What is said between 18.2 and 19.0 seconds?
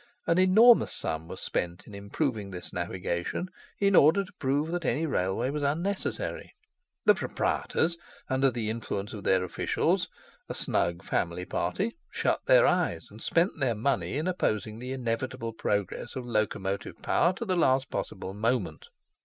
moment.